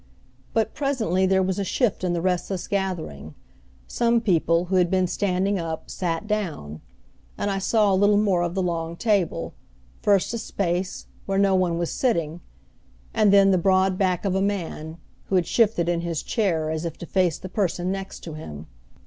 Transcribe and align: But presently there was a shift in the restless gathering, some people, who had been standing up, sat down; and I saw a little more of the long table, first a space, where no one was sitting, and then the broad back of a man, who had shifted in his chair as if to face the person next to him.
But 0.55 0.73
presently 0.73 1.27
there 1.27 1.43
was 1.43 1.59
a 1.59 1.63
shift 1.63 2.03
in 2.03 2.13
the 2.13 2.23
restless 2.23 2.67
gathering, 2.67 3.35
some 3.87 4.19
people, 4.19 4.65
who 4.65 4.77
had 4.77 4.89
been 4.89 5.05
standing 5.05 5.59
up, 5.59 5.91
sat 5.91 6.25
down; 6.25 6.81
and 7.37 7.51
I 7.51 7.59
saw 7.59 7.93
a 7.93 7.93
little 7.93 8.17
more 8.17 8.41
of 8.41 8.55
the 8.55 8.63
long 8.63 8.95
table, 8.95 9.53
first 10.01 10.33
a 10.33 10.39
space, 10.39 11.05
where 11.27 11.37
no 11.37 11.53
one 11.53 11.77
was 11.77 11.91
sitting, 11.91 12.41
and 13.13 13.31
then 13.31 13.51
the 13.51 13.59
broad 13.59 13.99
back 13.99 14.25
of 14.25 14.33
a 14.33 14.41
man, 14.41 14.97
who 15.25 15.35
had 15.35 15.45
shifted 15.45 15.87
in 15.87 16.01
his 16.01 16.23
chair 16.23 16.71
as 16.71 16.83
if 16.83 16.97
to 16.97 17.05
face 17.05 17.37
the 17.37 17.47
person 17.47 17.91
next 17.91 18.21
to 18.21 18.33
him. 18.33 18.65